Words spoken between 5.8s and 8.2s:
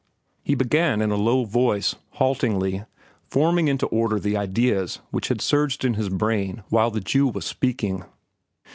in his brain while the Jew was speaking.